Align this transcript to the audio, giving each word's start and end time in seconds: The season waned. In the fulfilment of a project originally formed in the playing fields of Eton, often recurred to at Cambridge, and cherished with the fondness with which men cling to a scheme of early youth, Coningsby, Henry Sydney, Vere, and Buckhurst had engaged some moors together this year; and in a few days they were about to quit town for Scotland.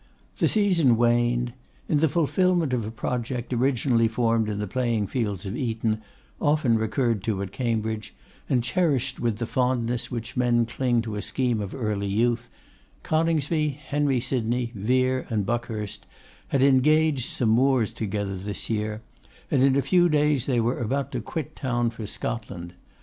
The 0.37 0.47
season 0.47 0.97
waned. 0.97 1.53
In 1.87 1.99
the 1.99 2.09
fulfilment 2.09 2.73
of 2.73 2.83
a 2.87 2.89
project 2.89 3.53
originally 3.53 4.07
formed 4.07 4.49
in 4.49 4.57
the 4.57 4.65
playing 4.65 5.05
fields 5.05 5.45
of 5.45 5.55
Eton, 5.55 6.01
often 6.41 6.75
recurred 6.75 7.23
to 7.25 7.39
at 7.43 7.51
Cambridge, 7.51 8.15
and 8.49 8.63
cherished 8.63 9.19
with 9.19 9.37
the 9.37 9.45
fondness 9.45 10.09
with 10.09 10.17
which 10.21 10.35
men 10.35 10.65
cling 10.65 11.03
to 11.03 11.17
a 11.17 11.21
scheme 11.21 11.61
of 11.61 11.75
early 11.75 12.07
youth, 12.07 12.49
Coningsby, 13.03 13.79
Henry 13.89 14.19
Sydney, 14.19 14.71
Vere, 14.73 15.27
and 15.29 15.45
Buckhurst 15.45 16.07
had 16.47 16.63
engaged 16.63 17.29
some 17.29 17.49
moors 17.49 17.93
together 17.93 18.35
this 18.37 18.71
year; 18.71 19.03
and 19.51 19.61
in 19.61 19.75
a 19.75 19.83
few 19.83 20.09
days 20.09 20.47
they 20.47 20.59
were 20.59 20.79
about 20.79 21.11
to 21.11 21.21
quit 21.21 21.55
town 21.55 21.91
for 21.91 22.07
Scotland. 22.07 22.73